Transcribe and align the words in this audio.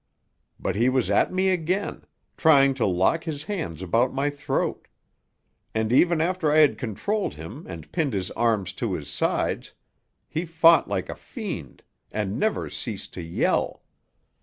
But 0.59 0.75
he 0.75 0.89
was 0.89 1.11
at 1.11 1.31
me 1.31 1.49
again, 1.49 2.05
trying 2.35 2.73
to 2.73 2.87
lock 2.87 3.25
his 3.25 3.43
hands 3.43 3.83
about 3.83 4.11
my 4.11 4.31
throat; 4.31 4.87
and, 5.75 5.93
even 5.93 6.19
after 6.19 6.51
I 6.51 6.57
had 6.57 6.79
controlled 6.79 7.35
him 7.35 7.67
and 7.67 7.91
pinned 7.91 8.13
his 8.13 8.31
arms 8.31 8.73
to 8.81 8.93
his 8.93 9.09
sides, 9.09 9.73
he 10.27 10.43
fought 10.43 10.87
like 10.87 11.07
a 11.09 11.13
fiend, 11.15 11.83
and 12.11 12.39
never 12.39 12.67
ceased 12.67 13.13
to 13.13 13.21
yell. 13.21 13.83